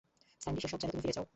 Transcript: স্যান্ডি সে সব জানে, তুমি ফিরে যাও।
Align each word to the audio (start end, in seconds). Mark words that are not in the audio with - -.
স্যান্ডি 0.43 0.59
সে 0.63 0.67
সব 0.71 0.79
জানে, 0.81 0.91
তুমি 0.93 1.03
ফিরে 1.05 1.15
যাও। 1.17 1.25